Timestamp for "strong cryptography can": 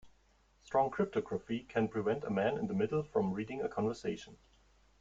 0.63-1.87